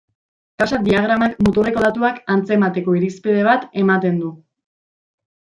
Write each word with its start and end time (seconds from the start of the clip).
Kaxa-diagramak 0.61 1.35
muturreko 1.47 1.83
datuak 1.83 2.17
antzemateko 2.37 2.97
irizpide 3.01 3.47
bat 3.51 3.71
ematen 3.83 4.21
du. 4.25 4.33